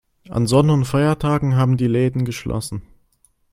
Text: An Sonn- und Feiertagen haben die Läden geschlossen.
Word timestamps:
An 0.29 0.47
Sonn- 0.47 0.71
und 0.71 0.85
Feiertagen 0.85 1.55
haben 1.55 1.77
die 1.77 1.85
Läden 1.85 2.25
geschlossen. 2.25 2.81